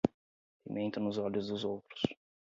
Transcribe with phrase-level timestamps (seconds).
[0.63, 2.01] Pimenta nos olhos dos outros